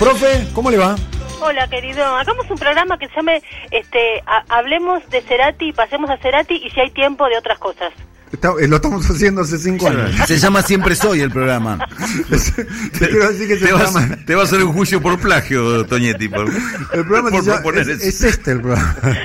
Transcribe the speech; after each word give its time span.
Profe, 0.00 0.48
¿cómo 0.54 0.70
le 0.70 0.78
va? 0.78 0.96
Hola, 1.42 1.68
querido. 1.68 2.02
Hagamos 2.02 2.50
un 2.50 2.56
programa 2.56 2.98
que 2.98 3.06
se 3.08 3.16
llame 3.16 3.42
este, 3.70 4.22
Hablemos 4.48 5.06
de 5.10 5.20
Cerati 5.20 5.68
y 5.68 5.72
pasemos 5.74 6.08
a 6.08 6.16
Cerati 6.16 6.54
y 6.54 6.70
si 6.70 6.80
hay 6.80 6.90
tiempo 6.90 7.28
de 7.28 7.36
otras 7.36 7.58
cosas. 7.58 7.92
Eh, 8.32 8.66
lo 8.66 8.76
estamos 8.76 9.04
haciendo 9.10 9.42
hace 9.42 9.58
cinco 9.58 9.88
años. 9.88 10.12
Se 10.26 10.38
llama 10.38 10.62
Siempre 10.62 10.94
Soy 10.94 11.20
el 11.20 11.30
programa. 11.30 11.86
te, 12.98 13.08
quiero 13.08 13.28
decir 13.28 13.46
que 13.46 13.58
se 13.58 13.66
te, 13.66 13.72
llama... 13.72 13.84
vas, 13.92 14.24
te 14.24 14.34
va 14.34 14.40
a 14.40 14.44
hacer 14.44 14.64
un 14.64 14.72
juicio 14.72 15.02
por 15.02 15.20
plagio, 15.20 15.84
Toñetti. 15.84 16.30
Por, 16.30 16.48
el 16.48 17.06
programa 17.06 17.30
por 17.62 17.74
llama, 17.74 17.80
es, 17.82 17.88
es, 17.88 18.22
este 18.22 18.52
el 18.52 18.62
programa. 18.62 18.96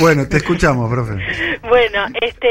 bueno, 0.00 0.26
te 0.26 0.38
escuchamos, 0.38 0.90
profe. 0.90 1.12
Bueno, 1.68 2.06
este, 2.20 2.48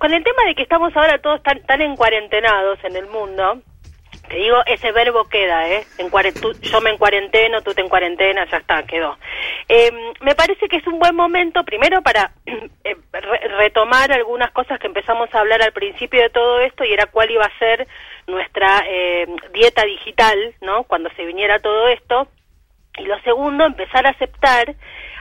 con 0.00 0.12
el 0.12 0.24
tema 0.24 0.42
de 0.48 0.56
que 0.56 0.62
estamos 0.62 0.92
ahora 0.96 1.20
todos 1.22 1.40
tan, 1.44 1.62
tan 1.66 1.80
en 1.82 1.94
cuarentenados 1.94 2.80
en 2.82 2.96
el 2.96 3.06
mundo, 3.06 3.62
te 4.32 4.38
digo, 4.38 4.62
ese 4.64 4.92
verbo 4.92 5.28
queda, 5.28 5.68
¿eh? 5.68 5.84
En 5.98 6.10
yo 6.62 6.80
me 6.80 6.88
en 6.88 6.96
cuarentena, 6.96 7.60
tú 7.60 7.74
te 7.74 7.82
en 7.82 7.90
cuarentena, 7.90 8.46
ya 8.46 8.56
está, 8.56 8.82
quedó. 8.84 9.18
Eh, 9.68 9.92
me 10.22 10.34
parece 10.34 10.70
que 10.70 10.78
es 10.78 10.86
un 10.86 10.98
buen 10.98 11.14
momento, 11.14 11.62
primero, 11.64 12.00
para 12.00 12.32
eh, 12.46 12.96
retomar 13.58 14.10
algunas 14.10 14.50
cosas 14.52 14.78
que 14.78 14.86
empezamos 14.86 15.28
a 15.34 15.40
hablar 15.40 15.60
al 15.60 15.74
principio 15.74 16.22
de 16.22 16.30
todo 16.30 16.60
esto, 16.60 16.82
y 16.82 16.94
era 16.94 17.04
cuál 17.04 17.30
iba 17.30 17.44
a 17.44 17.58
ser 17.58 17.86
nuestra 18.26 18.82
eh, 18.88 19.26
dieta 19.52 19.84
digital, 19.84 20.54
¿no? 20.62 20.84
Cuando 20.84 21.10
se 21.10 21.26
viniera 21.26 21.58
todo 21.58 21.88
esto. 21.88 22.26
Y 22.96 23.02
lo 23.02 23.20
segundo, 23.24 23.66
empezar 23.66 24.06
a 24.06 24.10
aceptar 24.10 24.74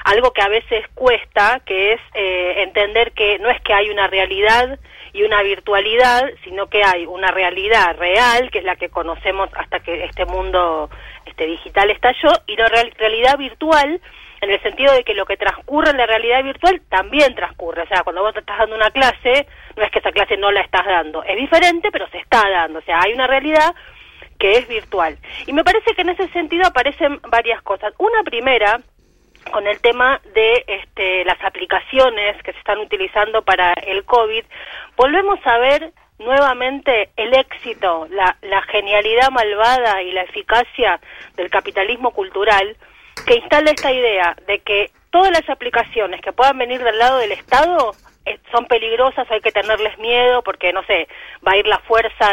algo 0.05 0.31
que 0.31 0.41
a 0.41 0.47
veces 0.47 0.85
cuesta, 0.95 1.59
que 1.65 1.93
es 1.93 2.01
eh, 2.13 2.63
entender 2.63 3.11
que 3.11 3.39
no 3.39 3.49
es 3.49 3.59
que 3.59 3.73
hay 3.73 3.89
una 3.89 4.07
realidad 4.07 4.79
y 5.13 5.23
una 5.23 5.41
virtualidad, 5.43 6.29
sino 6.43 6.67
que 6.67 6.83
hay 6.83 7.05
una 7.05 7.27
realidad 7.27 7.97
real, 7.97 8.49
que 8.51 8.59
es 8.59 8.63
la 8.63 8.75
que 8.75 8.89
conocemos 8.89 9.49
hasta 9.53 9.79
que 9.79 10.05
este 10.05 10.25
mundo 10.25 10.89
este 11.25 11.45
digital 11.45 11.89
estalló, 11.89 12.29
y 12.47 12.55
la 12.55 12.67
realidad 12.67 13.37
virtual, 13.37 14.01
en 14.41 14.49
el 14.49 14.61
sentido 14.61 14.93
de 14.93 15.03
que 15.03 15.13
lo 15.13 15.25
que 15.25 15.37
transcurre 15.37 15.91
en 15.91 15.97
la 15.97 16.07
realidad 16.07 16.43
virtual 16.43 16.81
también 16.89 17.35
transcurre. 17.35 17.83
O 17.83 17.87
sea, 17.87 18.03
cuando 18.03 18.23
vos 18.23 18.33
te 18.33 18.39
estás 18.39 18.57
dando 18.57 18.75
una 18.75 18.89
clase, 18.89 19.47
no 19.75 19.83
es 19.83 19.91
que 19.91 19.99
esa 19.99 20.11
clase 20.11 20.35
no 20.37 20.51
la 20.51 20.61
estás 20.61 20.85
dando, 20.85 21.23
es 21.23 21.37
diferente, 21.37 21.89
pero 21.91 22.07
se 22.09 22.17
está 22.17 22.49
dando. 22.49 22.79
O 22.79 22.81
sea, 22.81 22.99
hay 23.01 23.13
una 23.13 23.27
realidad 23.27 23.75
que 24.39 24.57
es 24.57 24.67
virtual. 24.67 25.17
Y 25.45 25.53
me 25.53 25.63
parece 25.63 25.93
que 25.93 26.01
en 26.01 26.09
ese 26.09 26.27
sentido 26.29 26.65
aparecen 26.65 27.19
varias 27.29 27.61
cosas. 27.61 27.93
Una 27.99 28.23
primera, 28.23 28.79
con 29.51 29.67
el 29.67 29.79
tema 29.81 30.21
de 30.33 30.63
este, 30.67 31.25
las 31.25 31.41
aplicaciones 31.43 32.41
que 32.43 32.53
se 32.53 32.59
están 32.59 32.79
utilizando 32.79 33.41
para 33.41 33.73
el 33.73 34.03
COVID, 34.05 34.43
volvemos 34.95 35.39
a 35.45 35.57
ver 35.57 35.93
nuevamente 36.19 37.09
el 37.17 37.33
éxito, 37.33 38.07
la, 38.11 38.37
la 38.41 38.61
genialidad 38.63 39.31
malvada 39.31 40.01
y 40.03 40.11
la 40.11 40.21
eficacia 40.23 40.99
del 41.35 41.49
capitalismo 41.49 42.11
cultural 42.11 42.77
que 43.25 43.35
instala 43.35 43.71
esta 43.71 43.91
idea 43.91 44.35
de 44.47 44.59
que 44.59 44.91
todas 45.09 45.31
las 45.31 45.49
aplicaciones 45.49 46.21
que 46.21 46.31
puedan 46.31 46.57
venir 46.57 46.83
del 46.83 46.97
lado 46.97 47.17
del 47.17 47.31
Estado 47.31 47.93
eh, 48.25 48.37
son 48.51 48.65
peligrosas, 48.65 49.29
hay 49.31 49.41
que 49.41 49.51
tenerles 49.51 49.97
miedo 49.97 50.43
porque, 50.43 50.71
no 50.73 50.83
sé, 50.83 51.07
va 51.45 51.53
a 51.53 51.57
ir 51.57 51.65
la 51.65 51.79
fuerza 51.79 52.29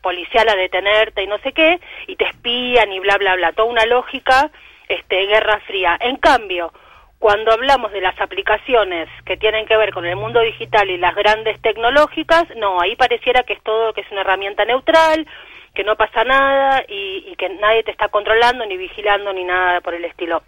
policial 0.00 0.48
a 0.48 0.56
detenerte 0.56 1.22
y 1.22 1.26
no 1.26 1.38
sé 1.38 1.52
qué, 1.52 1.80
y 2.06 2.16
te 2.16 2.24
espían 2.24 2.92
y 2.92 3.00
bla, 3.00 3.16
bla, 3.18 3.34
bla. 3.34 3.52
Toda 3.52 3.68
una 3.68 3.84
lógica 3.84 4.50
este, 4.94 5.26
Guerra 5.26 5.60
Fría. 5.66 5.96
En 6.00 6.16
cambio, 6.16 6.72
cuando 7.18 7.52
hablamos 7.52 7.92
de 7.92 8.00
las 8.00 8.20
aplicaciones 8.20 9.08
que 9.24 9.36
tienen 9.36 9.66
que 9.66 9.76
ver 9.76 9.92
con 9.92 10.04
el 10.04 10.16
mundo 10.16 10.40
digital 10.40 10.90
y 10.90 10.98
las 10.98 11.14
grandes 11.14 11.60
tecnológicas, 11.60 12.44
no, 12.56 12.80
ahí 12.80 12.96
pareciera 12.96 13.42
que 13.44 13.54
es 13.54 13.62
todo 13.62 13.92
que 13.92 14.02
es 14.02 14.10
una 14.12 14.22
herramienta 14.22 14.64
neutral, 14.64 15.26
que 15.74 15.84
no 15.84 15.96
pasa 15.96 16.24
nada 16.24 16.84
y, 16.88 17.24
y 17.26 17.36
que 17.36 17.48
nadie 17.48 17.82
te 17.82 17.90
está 17.90 18.08
controlando 18.08 18.64
ni 18.66 18.76
vigilando 18.76 19.32
ni 19.32 19.44
nada 19.44 19.80
por 19.80 19.94
el 19.94 20.04
estilo. 20.04 20.42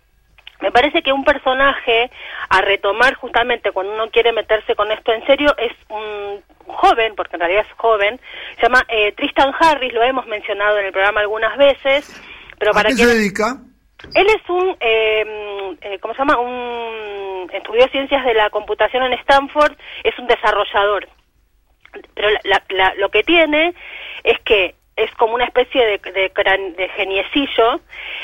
Me 0.61 0.73
parece 0.73 1.03
que 1.03 1.13
un 1.13 1.25
personaje 1.25 2.11
a 2.49 2.61
retomar 2.63 3.15
justamente 3.15 3.73
cuando 3.73 3.93
uno 3.93 4.11
quiere 4.11 4.33
meterse 4.33 4.75
con 4.75 4.91
esto 4.91 5.13
en 5.13 5.25
serio 5.27 5.55
es 5.59 5.73
un 5.89 6.43
joven, 6.67 7.15
porque 7.15 7.37
en 7.37 7.41
realidad 7.41 7.67
es 7.69 7.73
joven, 7.77 8.19
se 8.57 8.63
llama 8.63 8.85
eh, 8.89 9.13
Tristan 9.13 9.53
Harris, 9.59 9.93
lo 9.93 10.03
hemos 10.03 10.27
mencionado 10.27 10.79
en 10.79 10.87
el 10.87 10.93
programa 10.93 11.21
algunas 11.21 11.57
veces, 11.57 12.21
pero 12.59 12.73
para 12.73 12.89
qué 12.89 12.97
se 12.97 13.07
dedica? 13.07 13.57
Él 14.15 14.27
es 14.29 14.49
un, 14.49 14.77
eh, 14.81 15.77
eh, 15.81 15.99
¿cómo 16.01 16.15
se 16.15 16.19
llama? 16.19 16.39
Un, 16.39 17.51
estudió 17.53 17.87
ciencias 17.89 18.25
de 18.25 18.35
la 18.35 18.51
computación 18.51 19.03
en 19.05 19.13
Stanford, 19.15 19.77
es 20.05 20.19
un 20.19 20.27
desarrollador. 20.27 21.09
Pero 22.15 22.29
lo 22.99 23.09
que 23.11 23.23
tiene 23.23 23.75
es 24.23 24.39
que 24.41 24.75
es 24.97 25.11
como 25.17 25.35
una 25.35 25.45
especie 25.45 25.85
de, 25.85 25.99
de, 25.99 26.89
geniecillo 26.97 27.81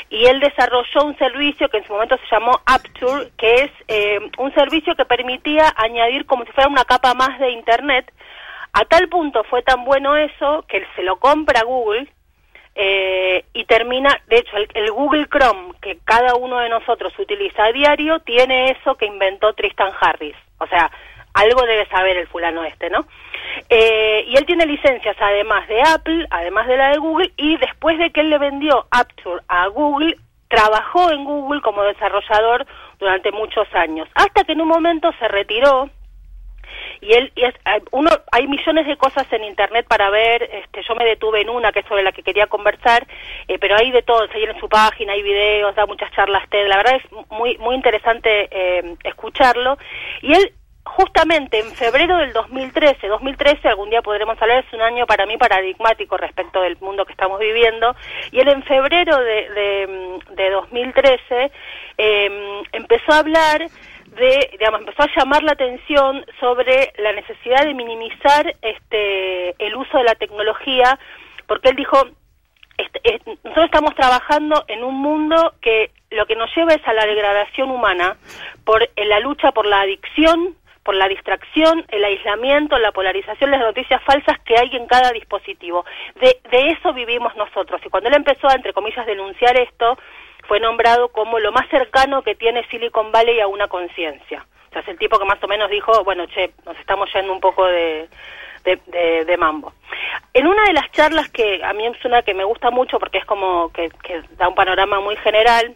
y 0.09 0.25
él 0.25 0.39
desarrolló 0.39 1.05
un 1.05 1.17
servicio 1.17 1.69
que 1.69 1.77
en 1.77 1.85
su 1.85 1.93
momento 1.93 2.17
se 2.17 2.35
llamó 2.35 2.59
Apture, 2.65 3.29
que 3.37 3.55
es 3.55 3.71
eh, 3.87 4.19
un 4.39 4.53
servicio 4.55 4.95
que 4.95 5.05
permitía 5.05 5.71
añadir 5.75 6.25
como 6.25 6.45
si 6.45 6.51
fuera 6.51 6.69
una 6.69 6.83
capa 6.83 7.13
más 7.13 7.39
de 7.39 7.51
Internet. 7.51 8.11
A 8.73 8.85
tal 8.85 9.07
punto 9.07 9.43
fue 9.43 9.61
tan 9.61 9.85
bueno 9.85 10.15
eso 10.17 10.65
que 10.67 10.83
se 10.95 11.03
lo 11.03 11.17
compra 11.17 11.61
Google 11.63 12.07
eh, 12.75 13.45
y 13.53 13.65
termina, 13.65 14.09
de 14.27 14.37
hecho, 14.37 14.57
el, 14.57 14.91
Google 14.91 15.27
Chrome 15.27 15.73
que 15.81 15.99
cada 16.03 16.35
uno 16.35 16.59
de 16.59 16.69
nosotros 16.69 17.13
utiliza 17.19 17.65
a 17.65 17.71
diario 17.71 18.19
tiene 18.19 18.71
eso 18.71 18.95
que 18.95 19.05
inventó 19.05 19.53
Tristan 19.53 19.91
Harris. 19.99 20.35
O 20.57 20.67
sea, 20.67 20.89
algo 21.33 21.61
debe 21.65 21.85
saber 21.87 22.17
el 22.17 22.27
fulano 22.27 22.63
este, 22.63 22.89
¿no? 22.89 23.05
Eh, 23.69 24.25
y 24.27 24.35
él 24.35 24.45
tiene 24.45 24.65
licencias 24.65 25.15
además 25.19 25.67
de 25.67 25.81
Apple, 25.81 26.27
además 26.29 26.67
de 26.67 26.77
la 26.77 26.89
de 26.89 26.97
Google, 26.97 27.31
y 27.37 27.57
después 27.57 27.97
de 27.99 28.11
que 28.11 28.21
él 28.21 28.29
le 28.29 28.39
vendió 28.39 28.87
Apture 28.89 29.41
a 29.47 29.67
Google, 29.67 30.17
trabajó 30.47 31.11
en 31.11 31.23
Google 31.25 31.61
como 31.61 31.83
desarrollador 31.83 32.65
durante 32.99 33.31
muchos 33.31 33.67
años, 33.73 34.07
hasta 34.15 34.43
que 34.43 34.53
en 34.53 34.61
un 34.61 34.67
momento 34.67 35.11
se 35.19 35.27
retiró 35.27 35.89
y 37.01 37.13
él 37.13 37.31
y 37.35 37.43
es, 37.43 37.53
uno 37.91 38.09
hay 38.31 38.47
millones 38.47 38.87
de 38.87 38.97
cosas 38.97 39.31
en 39.31 39.43
internet 39.43 39.85
para 39.87 40.09
ver 40.09 40.43
este 40.43 40.83
yo 40.87 40.95
me 40.95 41.05
detuve 41.05 41.41
en 41.41 41.49
una 41.49 41.71
que 41.71 41.79
es 41.79 41.87
sobre 41.87 42.03
la 42.03 42.11
que 42.11 42.23
quería 42.23 42.47
conversar 42.47 43.07
eh, 43.47 43.57
pero 43.59 43.75
hay 43.75 43.91
de 43.91 44.01
todo 44.03 44.27
seguir 44.27 44.49
en 44.49 44.59
su 44.59 44.69
página 44.69 45.13
hay 45.13 45.21
videos 45.21 45.75
da 45.75 45.85
muchas 45.85 46.11
charlas 46.11 46.47
TED 46.49 46.67
la 46.67 46.77
verdad 46.77 46.95
es 46.95 47.11
muy 47.29 47.57
muy 47.57 47.75
interesante 47.75 48.47
eh, 48.51 48.95
escucharlo. 49.03 49.77
Y 50.21 50.33
él 50.33 50.53
justamente 50.85 51.59
en 51.59 51.71
febrero 51.71 52.17
del 52.17 52.33
2013, 52.33 53.07
2013 53.07 53.69
algún 53.69 53.89
día 53.89 54.01
podremos 54.01 54.39
hablar, 54.41 54.65
es 54.65 54.73
un 54.73 54.81
año 54.81 55.05
para 55.05 55.25
mí 55.25 55.37
paradigmático 55.37 56.17
respecto 56.17 56.61
del 56.61 56.77
mundo 56.81 57.05
que 57.05 57.13
estamos 57.13 57.39
viviendo, 57.39 57.95
y 58.31 58.39
él 58.41 58.49
en 58.49 58.63
febrero 58.63 59.17
de, 59.17 60.19
de, 60.35 60.49
2013 60.49 61.51
eh, 61.97 62.63
empezó 62.73 63.13
a 63.13 63.19
hablar 63.19 63.65
de, 64.15 64.49
digamos, 64.51 64.81
empezó 64.81 65.03
a 65.03 65.09
llamar 65.15 65.43
la 65.43 65.53
atención 65.53 66.25
sobre 66.39 66.93
la 66.97 67.13
necesidad 67.13 67.65
de 67.65 67.73
minimizar 67.73 68.55
este, 68.61 69.55
el 69.65 69.75
uso 69.75 69.97
de 69.97 70.03
la 70.03 70.15
tecnología, 70.15 70.99
porque 71.47 71.69
él 71.69 71.75
dijo, 71.75 71.97
este, 72.77 73.21
nosotros 73.43 73.65
estamos 73.65 73.95
trabajando 73.95 74.63
en 74.67 74.83
un 74.83 74.95
mundo 74.95 75.53
que 75.61 75.91
lo 76.11 76.25
que 76.25 76.35
nos 76.35 76.55
lleva 76.55 76.73
es 76.73 76.87
a 76.87 76.93
la 76.93 77.05
degradación 77.05 77.71
humana 77.71 78.17
por 78.63 78.87
la 78.95 79.19
lucha 79.19 79.51
por 79.51 79.65
la 79.65 79.81
adicción, 79.81 80.55
por 80.83 80.95
la 80.95 81.07
distracción, 81.07 81.85
el 81.89 82.03
aislamiento, 82.03 82.77
la 82.77 82.91
polarización, 82.91 83.51
las 83.51 83.61
noticias 83.61 84.01
falsas 84.03 84.37
que 84.45 84.55
hay 84.59 84.69
en 84.75 84.85
cada 84.85 85.11
dispositivo. 85.11 85.85
De, 86.19 86.39
de 86.51 86.71
eso 86.71 86.93
vivimos 86.93 87.35
nosotros. 87.35 87.81
Y 87.85 87.89
cuando 87.89 88.09
él 88.09 88.15
empezó 88.15 88.47
a, 88.47 88.53
entre 88.53 88.73
comillas, 88.73 89.05
denunciar 89.05 89.59
esto, 89.59 89.97
fue 90.53 90.59
nombrado 90.59 91.07
como 91.07 91.39
lo 91.39 91.51
más 91.51 91.67
cercano 91.67 92.21
que 92.21 92.35
tiene 92.35 92.63
Silicon 92.67 93.11
Valley 93.11 93.39
a 93.39 93.47
una 93.47 93.67
conciencia. 93.67 94.45
O 94.69 94.71
sea, 94.71 94.83
es 94.83 94.87
el 94.87 94.99
tipo 94.99 95.17
que 95.17 95.25
más 95.25 95.43
o 95.43 95.47
menos 95.47 95.67
dijo, 95.67 96.03
bueno, 96.03 96.27
che, 96.27 96.51
nos 96.63 96.77
estamos 96.77 97.11
yendo 97.11 97.33
un 97.33 97.39
poco 97.39 97.65
de, 97.65 98.07
de, 98.63 99.37
mambo. 99.39 99.73
En 100.31 100.45
una 100.45 100.63
de 100.65 100.73
las 100.73 100.91
charlas 100.91 101.27
que 101.29 101.59
a 101.63 101.73
mí 101.73 101.87
es 101.87 102.05
una 102.05 102.21
que 102.21 102.35
me 102.35 102.43
gusta 102.43 102.69
mucho 102.69 102.99
porque 102.99 103.17
es 103.17 103.25
como 103.25 103.71
que, 103.73 103.89
que 104.03 104.21
da 104.37 104.47
un 104.47 104.53
panorama 104.53 104.99
muy 104.99 105.15
general, 105.15 105.75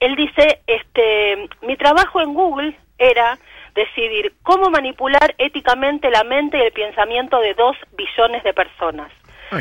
él 0.00 0.16
dice, 0.16 0.62
este, 0.66 1.50
mi 1.60 1.76
trabajo 1.76 2.22
en 2.22 2.32
Google 2.32 2.74
era 2.96 3.38
decidir 3.74 4.32
cómo 4.42 4.70
manipular 4.70 5.34
éticamente 5.36 6.08
la 6.08 6.24
mente 6.24 6.56
y 6.56 6.62
el 6.62 6.72
pensamiento 6.72 7.40
de 7.40 7.52
dos 7.52 7.76
billones 7.94 8.42
de 8.42 8.54
personas. 8.54 9.12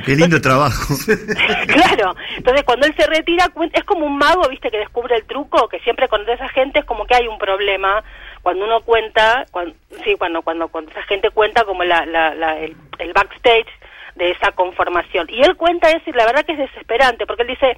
Qué 0.05 0.15
lindo 0.15 0.39
trabajo. 0.39 0.93
claro, 1.67 2.15
entonces 2.37 2.63
cuando 2.63 2.87
él 2.87 2.95
se 2.95 3.05
retira 3.07 3.51
es 3.73 3.83
como 3.83 4.05
un 4.05 4.17
mago, 4.17 4.47
viste, 4.49 4.71
que 4.71 4.77
descubre 4.77 5.15
el 5.15 5.25
truco, 5.25 5.67
que 5.67 5.79
siempre 5.79 6.07
con 6.07 6.27
esa 6.29 6.47
gente 6.49 6.79
es 6.79 6.85
como 6.85 7.05
que 7.05 7.15
hay 7.15 7.27
un 7.27 7.37
problema 7.37 8.03
cuando 8.41 8.65
uno 8.65 8.81
cuenta, 8.81 9.45
cuando, 9.51 9.75
sí, 10.03 10.15
cuando, 10.17 10.41
cuando, 10.41 10.67
cuando 10.69 10.91
esa 10.91 11.03
gente 11.03 11.29
cuenta 11.29 11.63
como 11.63 11.83
la, 11.83 12.05
la, 12.05 12.57
el, 12.57 13.13
backstage 13.13 13.67
de 14.15 14.31
esa 14.31 14.51
conformación. 14.51 15.27
Y 15.29 15.41
él 15.41 15.55
cuenta 15.55 15.89
eso 15.89 16.09
y 16.09 16.13
la 16.13 16.25
verdad 16.25 16.45
que 16.45 16.53
es 16.53 16.57
desesperante, 16.57 17.25
porque 17.25 17.43
él 17.43 17.49
dice, 17.49 17.77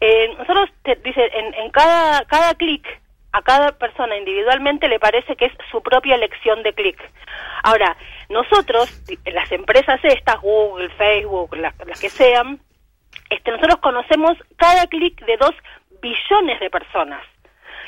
eh, 0.00 0.34
nosotros, 0.38 0.70
dice, 1.02 1.30
en, 1.34 1.54
en 1.54 1.70
cada, 1.70 2.24
cada 2.26 2.54
clic 2.54 2.86
a 3.32 3.42
cada 3.42 3.72
persona 3.72 4.16
individualmente 4.16 4.88
le 4.88 5.00
parece 5.00 5.34
que 5.34 5.46
es 5.46 5.52
su 5.70 5.82
propia 5.82 6.14
elección 6.14 6.62
de 6.62 6.72
clic. 6.72 6.96
Ahora, 7.64 7.96
nosotros, 8.28 8.88
las 9.26 9.50
empresas 9.52 10.00
estas, 10.02 10.40
Google, 10.40 10.88
Facebook, 10.90 11.56
las, 11.56 11.74
que 12.00 12.08
sean, 12.08 12.60
este, 13.30 13.50
nosotros 13.50 13.76
conocemos 13.80 14.32
cada 14.56 14.86
clic 14.86 15.24
de 15.24 15.36
dos 15.36 15.54
billones 16.00 16.60
de 16.60 16.70
personas. 16.70 17.22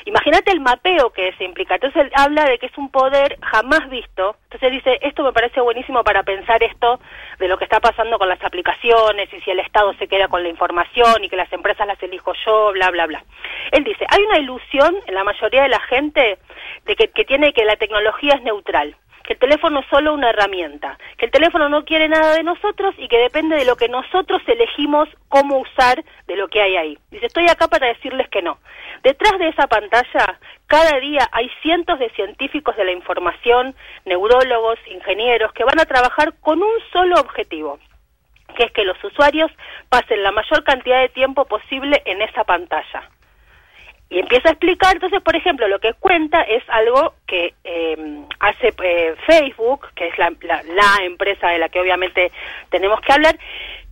Imagínate 0.05 0.51
el 0.51 0.61
mapeo 0.61 1.09
que 1.09 1.33
se 1.33 1.43
implica. 1.43 1.75
Entonces 1.75 2.03
él 2.03 2.11
habla 2.15 2.45
de 2.45 2.57
que 2.59 2.67
es 2.67 2.77
un 2.77 2.89
poder 2.89 3.37
jamás 3.41 3.89
visto. 3.89 4.37
Entonces 4.43 4.71
dice, 4.71 4.97
esto 5.01 5.21
me 5.21 5.33
parece 5.33 5.59
buenísimo 5.59 6.01
para 6.01 6.23
pensar 6.23 6.63
esto 6.63 7.01
de 7.39 7.47
lo 7.49 7.57
que 7.57 7.65
está 7.65 7.81
pasando 7.81 8.17
con 8.17 8.29
las 8.29 8.41
aplicaciones 8.41 9.27
y 9.33 9.41
si 9.41 9.51
el 9.51 9.59
Estado 9.59 9.93
se 9.95 10.07
queda 10.07 10.29
con 10.29 10.43
la 10.43 10.49
información 10.49 11.25
y 11.25 11.29
que 11.29 11.35
las 11.35 11.51
empresas 11.51 11.85
las 11.85 12.01
elijo 12.01 12.31
yo, 12.45 12.71
bla, 12.71 12.89
bla, 12.89 13.05
bla. 13.05 13.25
Él 13.73 13.83
dice, 13.83 14.05
hay 14.07 14.23
una 14.23 14.39
ilusión 14.39 14.95
en 15.07 15.13
la 15.13 15.25
mayoría 15.25 15.63
de 15.63 15.69
la 15.69 15.81
gente 15.81 16.37
de 16.85 16.95
que, 16.95 17.09
que 17.09 17.25
tiene 17.25 17.51
que 17.51 17.65
la 17.65 17.75
tecnología 17.75 18.35
es 18.35 18.43
neutral 18.43 18.95
que 19.27 19.33
el 19.33 19.39
teléfono 19.39 19.81
es 19.81 19.85
solo 19.87 20.13
una 20.13 20.29
herramienta, 20.29 20.97
que 21.17 21.25
el 21.25 21.31
teléfono 21.31 21.67
no 21.67 21.83
quiere 21.83 22.07
nada 22.07 22.33
de 22.33 22.43
nosotros 22.43 22.95
y 22.97 23.09
que 23.09 23.17
depende 23.17 23.57
de 23.57 23.65
lo 23.65 23.75
que 23.75 23.89
nosotros 23.89 24.41
elegimos 24.47 25.09
cómo 25.27 25.59
usar 25.59 26.01
de 26.27 26.35
lo 26.37 26.47
que 26.47 26.61
hay 26.61 26.77
ahí. 26.77 26.97
Dice, 27.11 27.25
estoy 27.25 27.45
acá 27.49 27.67
para 27.67 27.87
decirles 27.87 28.29
que 28.29 28.41
no. 28.41 28.57
Detrás 29.03 29.37
de 29.37 29.49
esa 29.49 29.67
pantalla, 29.67 30.39
cada 30.65 30.97
día 31.01 31.27
hay 31.33 31.51
cientos 31.61 31.99
de 31.99 32.09
científicos 32.11 32.77
de 32.77 32.85
la 32.85 32.93
información, 32.93 33.75
neurólogos, 34.05 34.79
ingenieros, 34.87 35.51
que 35.51 35.65
van 35.65 35.79
a 35.81 35.85
trabajar 35.85 36.33
con 36.39 36.63
un 36.63 36.73
solo 36.93 37.19
objetivo, 37.19 37.79
que 38.55 38.63
es 38.63 38.71
que 38.71 38.85
los 38.85 39.03
usuarios 39.03 39.51
pasen 39.89 40.23
la 40.23 40.31
mayor 40.31 40.63
cantidad 40.63 41.01
de 41.01 41.09
tiempo 41.09 41.43
posible 41.43 42.01
en 42.05 42.21
esa 42.21 42.45
pantalla. 42.45 43.09
Y 44.09 44.19
empieza 44.19 44.49
a 44.49 44.51
explicar, 44.53 44.93
entonces, 44.93 45.21
por 45.21 45.35
ejemplo, 45.35 45.67
lo 45.67 45.79
que 45.79 45.93
cuenta 45.93 46.41
es 46.41 46.63
algo 46.69 47.15
que 47.27 47.53
eh, 47.65 48.23
hace 48.39 48.73
eh, 48.81 49.15
Facebook, 49.25 49.87
que 49.95 50.07
es 50.07 50.17
la, 50.17 50.31
la, 50.41 51.05
empresa 51.05 51.49
de 51.49 51.59
la 51.59 51.67
que 51.67 51.81
obviamente 51.81 52.31
tenemos 52.69 53.01
que 53.01 53.11
hablar, 53.11 53.37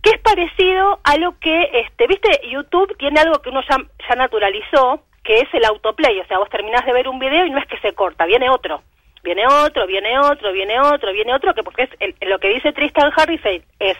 que 0.02 0.10
es 0.10 0.18
parecido 0.20 1.00
a 1.04 1.18
lo 1.18 1.38
que, 1.38 1.68
este, 1.74 2.06
viste, 2.06 2.40
YouTube 2.48 2.96
tiene 2.96 3.20
algo 3.20 3.42
que 3.42 3.50
uno 3.50 3.60
ya, 3.68 4.14
naturalizó, 4.14 5.02
que 5.22 5.40
es 5.40 5.52
el 5.52 5.66
autoplay, 5.66 6.18
o 6.20 6.26
sea, 6.26 6.38
vos 6.38 6.48
terminás 6.48 6.86
de 6.86 6.94
ver 6.94 7.08
un 7.08 7.18
video 7.18 7.44
y 7.44 7.50
no 7.50 7.58
es 7.58 7.66
que 7.66 7.78
se 7.80 7.92
corta, 7.92 8.24
viene 8.24 8.48
otro, 8.48 8.82
viene 9.22 9.46
otro, 9.46 9.86
viene 9.86 10.18
otro, 10.18 10.52
viene 10.52 10.80
otro, 10.80 11.12
viene 11.12 11.34
otro, 11.34 11.52
que 11.52 11.62
porque 11.62 11.90
es 11.98 12.28
lo 12.28 12.38
que 12.38 12.48
dice 12.48 12.72
Tristan 12.72 13.12
Harris 13.14 13.40
es 13.80 13.98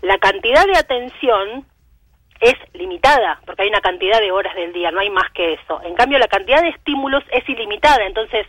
la 0.00 0.16
cantidad 0.16 0.64
de 0.64 0.78
atención 0.78 1.66
es 2.40 2.54
limitada, 2.74 3.40
porque 3.44 3.62
hay 3.62 3.68
una 3.68 3.80
cantidad 3.80 4.20
de 4.20 4.30
horas 4.30 4.54
del 4.54 4.72
día, 4.72 4.90
no 4.90 5.00
hay 5.00 5.10
más 5.10 5.30
que 5.34 5.54
eso. 5.54 5.80
En 5.84 5.94
cambio, 5.94 6.18
la 6.18 6.28
cantidad 6.28 6.62
de 6.62 6.68
estímulos 6.70 7.22
es 7.32 7.48
ilimitada, 7.48 8.06
entonces 8.06 8.46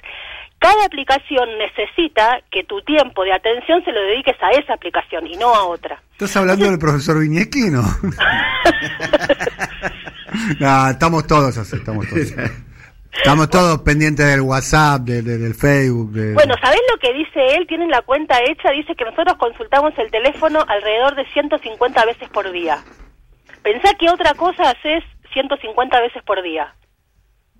cada 0.60 0.86
aplicación 0.86 1.48
necesita 1.58 2.42
que 2.52 2.66
tu 2.66 2.82
tiempo 2.82 3.24
de 3.24 3.32
atención 3.34 3.84
se 3.86 3.92
lo 3.94 4.02
dediques 4.02 4.36
a 4.42 4.52
esa 4.52 4.74
aplicación 4.74 5.26
y 5.26 5.38
no 5.38 5.56
a 5.56 5.64
otra. 5.66 6.02
¿Estás 6.12 6.36
hablando 6.36 6.70
del 6.70 6.78
profesor 6.78 7.20
Viñeski, 7.20 7.70
no? 7.72 7.82
estamos 10.90 11.26
todos 11.26 11.58
así, 11.58 11.78
estamos 11.78 12.08
todos. 12.10 12.34
Estamos 13.12 13.50
todos 13.50 13.82
pendientes 13.82 14.26
del 14.26 14.42
WhatsApp, 14.42 15.02
del 15.02 15.54
Facebook. 15.54 16.12
Bueno, 16.34 16.54
¿sabés 16.62 16.80
lo 16.92 16.98
que 17.00 17.14
dice 17.14 17.56
él? 17.56 17.66
Tienen 17.68 17.90
la 17.90 18.02
cuenta 18.02 18.38
hecha, 18.44 18.70
dice 18.72 18.96
que 18.96 19.04
nosotros 19.04 19.36
consultamos 19.38 19.94
el 19.98 20.12
teléfono 20.12 20.64
alrededor 20.68 21.16
de 21.16 21.26
150 21.32 22.06
veces 22.06 22.30
por 22.30 22.52
día. 22.52 22.78
Pensá 23.72 23.94
que 23.94 24.10
otra 24.10 24.34
cosa 24.34 24.72
haces 24.72 25.04
150 25.32 26.02
veces 26.02 26.24
por 26.24 26.42
día. 26.42 26.74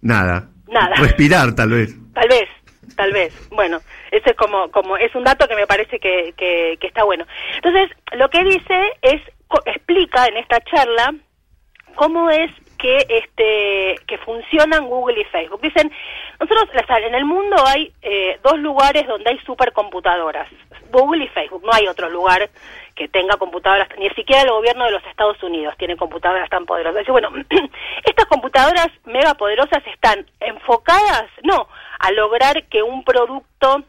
Nada. 0.02 0.50
Nada. 0.68 0.96
Respirar, 0.96 1.54
tal 1.54 1.70
vez. 1.70 1.96
Tal 2.16 2.28
vez, 2.28 2.50
tal 2.96 3.14
vez. 3.14 3.50
Bueno, 3.52 3.78
ese 4.10 4.32
es 4.32 4.36
como, 4.36 4.72
como 4.72 4.98
es 4.98 5.14
un 5.14 5.24
dato 5.24 5.48
que 5.48 5.56
me 5.56 5.68
parece 5.68 6.00
que, 6.00 6.34
que, 6.36 6.80
está 6.82 7.04
bueno. 7.04 7.28
Entonces, 7.58 7.96
lo 8.14 8.28
que 8.32 8.44
dice 8.44 8.90
es, 9.04 9.22
explica 9.66 10.26
en 10.26 10.38
esta 10.38 10.60
charla 10.62 11.14
cómo 11.94 12.32
es 12.32 12.50
que 12.80 13.06
este 13.10 14.00
que 14.08 14.18
funcionan 14.20 14.88
Google 14.88 15.22
y 15.22 15.26
Facebook. 15.26 15.62
Dicen, 15.62 15.92
nosotros 16.40 16.70
en 17.06 17.14
el 17.14 17.26
mundo 17.26 17.56
hay 17.68 17.94
eh, 18.02 18.40
dos 18.42 18.58
lugares 18.58 19.06
donde 19.06 19.30
hay 19.30 19.40
supercomputadoras, 19.40 20.48
Google 20.92 21.26
y 21.26 21.28
Facebook, 21.28 21.64
no 21.64 21.72
hay 21.74 21.88
otro 21.88 22.10
lugar 22.10 22.50
que 22.96 23.08
tenga 23.10 23.38
computadoras, 23.38 23.88
ni 23.98 24.10
siquiera 24.12 24.42
el 24.44 24.50
gobierno 24.50 24.86
de 24.86 24.92
los 24.92 25.06
Estados 25.06 25.42
Unidos 25.44 25.76
tiene 25.78 25.98
computadoras 25.98 26.50
tan 26.50 26.66
poderosas. 26.66 27.06
bueno, 27.08 27.30
estas 28.06 28.26
computadoras 28.26 28.88
mega 29.06 29.34
poderosas 29.36 29.86
están 29.88 30.26
enfocadas, 30.40 31.26
no, 31.44 31.68
a 32.00 32.12
lograr 32.12 32.64
que 32.66 32.82
un 32.82 33.04
producto 33.04 33.84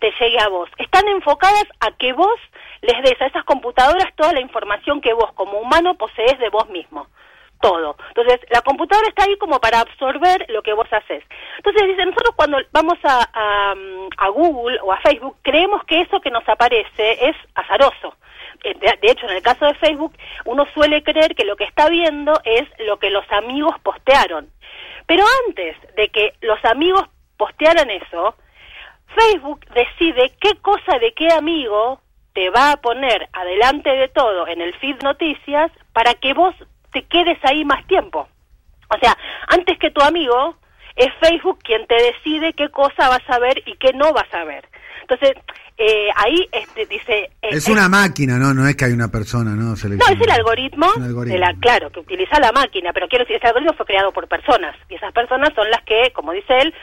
te 0.00 0.12
llegue 0.20 0.38
a 0.40 0.48
vos, 0.48 0.68
están 0.78 1.08
enfocadas 1.08 1.66
a 1.80 1.92
que 1.92 2.12
vos 2.12 2.38
les 2.82 3.02
des 3.02 3.20
a 3.20 3.26
esas 3.26 3.44
computadoras 3.44 4.14
toda 4.16 4.32
la 4.32 4.40
información 4.40 5.00
que 5.00 5.14
vos 5.14 5.32
como 5.32 5.58
humano 5.58 5.94
posees 5.94 6.38
de 6.38 6.50
vos 6.50 6.68
mismo 6.68 7.06
todo. 7.60 7.96
Entonces, 8.08 8.40
la 8.50 8.60
computadora 8.62 9.08
está 9.08 9.24
ahí 9.24 9.36
como 9.38 9.60
para 9.60 9.80
absorber 9.80 10.46
lo 10.48 10.62
que 10.62 10.72
vos 10.72 10.88
haces. 10.90 11.22
Entonces, 11.58 11.88
dicen, 11.88 12.08
nosotros 12.10 12.34
cuando 12.36 12.58
vamos 12.72 12.98
a, 13.04 13.74
a, 14.16 14.28
Google 14.28 14.78
o 14.82 14.92
a 14.92 15.00
Facebook, 15.00 15.36
creemos 15.42 15.84
que 15.84 16.02
eso 16.02 16.20
que 16.20 16.30
nos 16.30 16.46
aparece 16.48 17.28
es 17.28 17.36
azaroso. 17.54 18.14
Eh, 18.64 18.74
de, 18.74 19.10
hecho, 19.10 19.26
en 19.26 19.36
el 19.36 19.42
caso 19.42 19.66
de 19.66 19.74
Facebook, 19.74 20.14
uno 20.44 20.66
suele 20.74 21.02
creer 21.02 21.34
que 21.34 21.44
lo 21.44 21.56
que 21.56 21.64
está 21.64 21.88
viendo 21.88 22.32
es 22.44 22.64
lo 22.80 22.98
que 22.98 23.10
los 23.10 23.24
amigos 23.32 23.74
postearon. 23.82 24.50
Pero 25.06 25.24
antes 25.46 25.76
de 25.94 26.08
que 26.08 26.34
los 26.40 26.62
amigos 26.64 27.04
postearan 27.36 27.90
eso, 27.90 28.34
Facebook 29.14 29.64
decide 29.74 30.32
qué 30.40 30.56
cosa 30.60 30.98
de 30.98 31.12
qué 31.12 31.28
amigo 31.32 32.00
te 32.34 32.50
va 32.50 32.72
a 32.72 32.76
poner 32.76 33.28
adelante 33.32 33.88
de 33.88 34.08
todo 34.08 34.46
en 34.46 34.60
el 34.60 34.74
feed 34.74 35.00
noticias 35.02 35.70
para 35.92 36.14
que 36.14 36.34
vos 36.34 36.54
te 36.92 37.02
quedes 37.02 37.38
ahí 37.44 37.64
más 37.64 37.86
tiempo. 37.86 38.28
O 38.88 38.98
sea, 38.98 39.16
antes 39.48 39.78
que 39.78 39.90
tu 39.90 40.00
amigo, 40.00 40.56
es 40.96 41.08
Facebook 41.20 41.58
quien 41.62 41.86
te 41.86 41.94
decide 41.94 42.52
qué 42.54 42.70
cosa 42.70 43.08
vas 43.08 43.28
a 43.28 43.38
ver 43.38 43.62
y 43.66 43.76
qué 43.76 43.92
no 43.92 44.12
vas 44.12 44.32
a 44.32 44.44
ver. 44.44 44.68
Entonces, 45.02 45.36
eh, 45.78 46.08
ahí 46.16 46.48
este, 46.50 46.86
dice... 46.86 47.30
Eh, 47.42 47.48
es 47.50 47.68
una 47.68 47.88
máquina, 47.88 48.38
¿no? 48.38 48.54
No 48.54 48.66
es 48.66 48.74
que 48.76 48.86
hay 48.86 48.92
una 48.92 49.08
persona, 49.08 49.50
¿no? 49.50 49.66
No, 49.66 49.74
es 49.74 49.84
el 49.84 50.30
algoritmo, 50.30 50.86
De 50.96 51.38
la, 51.38 51.54
claro, 51.60 51.90
que 51.90 52.00
utiliza 52.00 52.40
la 52.40 52.50
máquina, 52.50 52.92
pero 52.92 53.06
quiero 53.08 53.24
decir, 53.24 53.36
ese 53.36 53.46
algoritmo 53.46 53.74
fue 53.74 53.86
creado 53.86 54.12
por 54.12 54.26
personas, 54.26 54.74
y 54.88 54.94
esas 54.94 55.12
personas 55.12 55.52
son 55.54 55.70
las 55.70 55.82
que, 55.82 56.10
como 56.12 56.32
dice 56.32 56.58
él, 56.58 56.74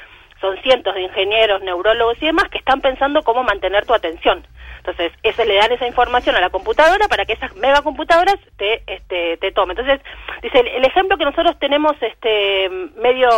son 0.43 0.61
cientos 0.61 0.93
de 0.93 1.03
ingenieros, 1.03 1.61
neurólogos 1.61 2.17
y 2.21 2.25
demás 2.25 2.49
que 2.49 2.57
están 2.57 2.81
pensando 2.81 3.23
cómo 3.23 3.43
mantener 3.43 3.85
tu 3.85 3.93
atención. 3.93 4.45
Entonces, 4.79 5.13
eso 5.23 5.45
le 5.45 5.55
dan 5.55 5.71
esa 5.71 5.87
información 5.87 6.35
a 6.35 6.41
la 6.41 6.49
computadora 6.49 7.07
para 7.07 7.23
que 7.23 7.31
esas 7.31 7.55
megacomputadoras 7.55 8.35
te, 8.57 8.83
este, 8.85 9.37
te 9.37 9.53
tomen. 9.53 9.79
Entonces, 9.79 10.05
dice, 10.41 10.59
el, 10.59 10.83
ejemplo 10.83 11.17
que 11.17 11.23
nosotros 11.23 11.57
tenemos 11.59 11.93
este 12.01 12.69
medio 12.97 13.29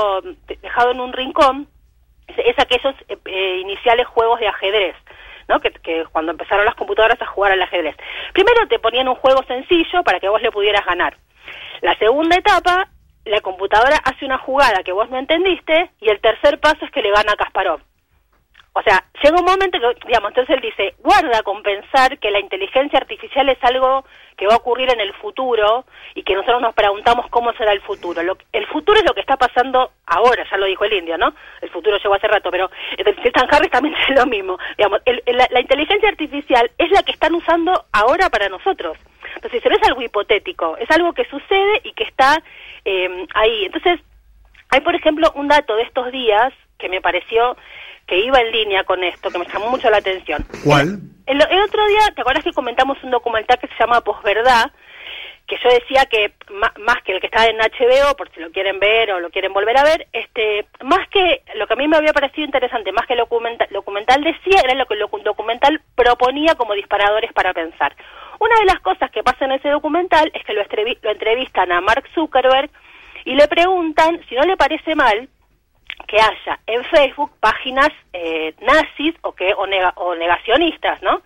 dejado 0.63 0.93
en 0.93 1.00
un 1.00 1.13
rincón 1.13 1.67
es, 2.25 2.57
aquellos 2.57 2.95
eh, 3.07 3.17
eh, 3.25 3.59
iniciales 3.62 4.07
juegos 4.07 4.39
de 4.39 4.47
ajedrez. 4.47 4.95
¿no? 5.47 5.59
Que, 5.59 5.69
que, 5.69 6.05
cuando 6.12 6.31
empezaron 6.31 6.65
las 6.65 6.74
computadoras 6.74 7.21
a 7.21 7.27
jugar 7.27 7.51
al 7.51 7.62
ajedrez. 7.62 7.95
Primero 8.33 8.67
te 8.67 8.79
ponían 8.79 9.07
un 9.07 9.13
juego 9.13 9.43
sencillo 9.43 10.01
para 10.03 10.19
que 10.19 10.29
vos 10.29 10.41
le 10.41 10.50
pudieras 10.50 10.83
ganar. 10.83 11.15
La 11.81 11.95
segunda 12.00 12.35
etapa, 12.35 12.88
la 13.25 13.41
computadora 13.41 13.98
hace 14.03 14.25
una 14.25 14.38
jugada 14.38 14.84
que 14.84 14.91
vos 14.91 15.10
no 15.10 15.17
entendiste 15.17 15.91
y 16.00 16.10
el 16.10 16.22
tercer 16.22 16.60
paso 16.60 16.86
es 16.86 16.91
que 16.91 17.01
le 17.01 17.12
gana 17.12 17.34
a 17.34 17.36
Kasparov. 17.36 17.82
O 18.77 18.82
sea, 18.82 19.05
llega 19.24 19.39
un 19.39 19.46
momento 19.46 19.79
que, 19.79 20.05
digamos, 20.05 20.32
entonces 20.32 20.53
él 20.53 20.62
dice, 20.62 20.96
guarda 21.00 21.41
con 21.44 21.63
pensar 21.63 22.20
que 22.20 22.29
la 22.29 22.41
inteligencia 22.41 23.00
artificial 23.00 23.48
es 23.48 23.58
algo 23.63 24.03
que 24.36 24.48
va 24.48 24.55
a 24.55 24.58
ocurrir 24.58 24.91
en 24.91 25.00
el 25.00 25.13
futuro 25.13 25.86
y 26.13 26.24
que 26.24 26.36
nosotros 26.36 26.62
nos 26.62 26.75
preguntamos 26.75 27.27
cómo 27.29 27.53
será 27.53 27.72
el 27.72 27.79
futuro. 27.79 28.22
el 28.51 28.67
futuro 28.67 29.00
es 29.00 29.05
lo 29.05 29.13
que 29.13 29.22
está 29.22 29.38
pasando 29.38 29.91
ahora, 30.05 30.46
ya 30.51 30.58
lo 30.58 30.65
dijo 30.65 30.84
el 30.84 30.91
indio, 30.91 31.17
¿no? 31.17 31.34
El 31.62 31.70
futuro 31.70 31.98
llegó 31.98 32.15
hace 32.15 32.27
rato, 32.27 32.51
pero 32.51 32.70
Stan 32.98 33.48
Harris 33.50 33.72
también 33.72 33.96
es 34.10 34.15
lo 34.15 34.25
mismo. 34.25 34.58
Digamos, 34.77 35.00
la, 35.25 35.62
inteligencia 35.62 36.10
artificial 36.10 36.70
es 36.77 36.91
la 36.91 37.03
que 37.03 37.13
están 37.13 37.34
usando 37.34 37.86
ahora 37.94 38.29
para 38.29 38.50
nosotros. 38.50 38.98
Entonces, 39.36 39.63
no 39.65 39.75
es 39.75 39.88
algo 39.88 40.01
hipotético, 40.01 40.75
es 40.77 40.91
algo 40.91 41.13
que 41.13 41.25
sucede 41.25 41.82
y 41.84 41.94
que 41.94 42.03
está 42.03 42.44
eh, 42.86 43.25
ahí. 43.34 43.65
Entonces, 43.65 44.00
hay, 44.70 44.82
por 44.82 44.96
ejemplo, 44.96 45.32
un 45.36 45.48
dato 45.48 45.75
de 45.75 45.84
estos 45.84 46.12
días 46.12 46.54
que 46.77 46.89
me 46.89 47.01
pareció 47.01 47.58
que 48.08 48.20
iba 48.20 48.39
en 48.39 48.51
línea 48.51 48.84
con 48.84 49.04
esto, 49.04 49.32
que 49.32 49.39
me 49.39 49.46
llamó 49.46 49.70
mucho 49.70 49.89
la 49.89 49.98
atención. 49.98 50.46
¿Cuál? 50.63 51.00
El, 51.25 51.42
otro 51.42 51.88
día, 51.88 52.13
¿te 52.13 52.22
acuerdas 52.22 52.44
que 52.44 52.54
comentamos 52.54 53.04
un 53.04 53.12
documental 53.12 53.58
que 53.60 53.68
se 53.68 53.75
llama 53.80 54.01
Posverdad? 54.01 54.72
que 55.48 55.58
yo 55.63 55.70
decía 55.70 56.06
que 56.06 56.34
más, 56.50 57.04
que 57.04 57.12
el 57.12 57.22
que 57.22 57.27
está 57.27 57.46
en 57.46 57.58
HBO, 57.58 58.15
por 58.18 58.32
si 58.32 58.39
lo 58.39 58.51
quieren 58.51 58.80
ver 58.80 59.12
o 59.12 59.20
lo 59.20 59.30
quieren 59.30 59.54
volver 59.54 59.77
a 59.77 59.84
ver, 59.84 60.08
este, 60.12 60.65
más 60.84 61.08
que 61.10 61.44
lo 61.54 61.68
que 61.68 61.74
a 61.74 61.75
mí 61.75 61.88
me 61.88 61.98
había 61.98 62.13
parecido 62.13 62.46
interesante, 62.46 62.92
más 62.92 63.06
que 63.06 63.13
el 63.13 63.20
documental, 63.20 63.68
documental 63.72 64.24
decía, 64.24 64.62
era 64.63 64.74
lo 64.74 64.88
que 64.88 64.96
el 64.96 65.24
documental 65.24 65.82
proponía 66.05 66.53
como 66.53 66.75
disparadores 66.75 67.33
para 67.33 67.51
pensar. 67.51 67.95
Una 68.39 68.55
de 68.59 68.65
las 68.65 68.79
cosas 68.81 69.09
que 69.09 69.24
pasa 69.24 69.45
en 69.45 69.53
ese 69.53 69.69
documental 69.69 70.31
es 70.35 70.43
que 70.45 70.53
lo, 70.53 70.62
lo 71.01 71.12
entrevistan 71.12 71.71
a 71.71 71.81
Mark 71.81 72.03
Zuckerberg 72.13 72.69
y 73.24 73.33
le 73.33 73.47
preguntan 73.47 74.21
si 74.29 74.35
no 74.35 74.43
le 74.43 74.55
parece 74.55 74.93
mal 74.93 75.27
que 76.07 76.17
haya 76.17 76.59
en 76.67 76.83
Facebook 76.83 77.31
páginas 77.39 77.89
eh, 78.13 78.53
nazis 78.62 79.15
o 79.21 79.31
que 79.31 79.51
o, 79.55 79.65
negacionistas, 80.15 81.01
¿no? 81.01 81.24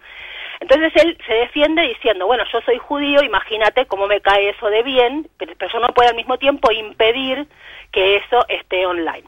Entonces 0.61 0.93
él 0.95 1.17
se 1.27 1.33
defiende 1.33 1.81
diciendo, 1.81 2.25
bueno, 2.25 2.43
yo 2.51 2.61
soy 2.61 2.77
judío, 2.77 3.21
imagínate 3.21 3.85
cómo 3.85 4.07
me 4.07 4.21
cae 4.21 4.49
eso 4.49 4.67
de 4.67 4.83
bien, 4.83 5.29
pero 5.37 5.53
yo 5.73 5.79
no 5.79 5.93
puedo 5.93 6.09
al 6.09 6.15
mismo 6.15 6.37
tiempo 6.37 6.71
impedir 6.71 7.47
que 7.91 8.17
eso 8.17 8.45
esté 8.47 8.85
online. 8.85 9.23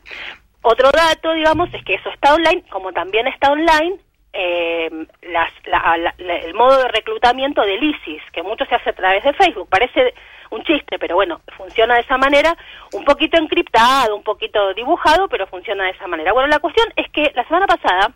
Otro 0.62 0.92
dato, 0.92 1.34
digamos, 1.34 1.74
es 1.74 1.84
que 1.84 1.96
eso 1.96 2.10
está 2.10 2.36
online, 2.36 2.64
como 2.70 2.94
también 2.94 3.28
está 3.28 3.52
online 3.52 4.00
eh, 4.34 4.90
las, 5.24 5.52
la- 5.66 6.14
el 6.18 6.54
modo 6.54 6.78
de 6.78 6.88
reclutamiento 6.88 7.62
del 7.62 7.84
ISIS, 7.84 8.22
que 8.32 8.44
mucho 8.44 8.66
se 8.66 8.76
hace 8.76 8.92
a 8.92 8.94
través 8.94 9.24
de 9.24 9.34
Facebook. 9.34 9.68
Parece 9.70 10.14
un 10.52 10.64
chiste, 10.64 11.00
pero 11.00 11.16
bueno, 11.16 11.42
funciona 11.58 11.96
de 11.96 12.02
esa 12.02 12.18
manera, 12.18 12.56
un 12.94 13.04
poquito 13.06 13.38
encriptado, 13.38 14.16
un 14.16 14.24
poquito 14.24 14.74
dibujado, 14.74 15.28
pero 15.30 15.48
funciona 15.48 15.86
de 15.86 15.92
esa 15.92 16.08
manera. 16.08 16.34
Bueno, 16.34 16.48
la 16.48 16.60
cuestión 16.60 16.88
es 16.96 17.10
que 17.12 17.32
la 17.36 17.44
semana 17.46 17.68
pasada, 17.68 18.12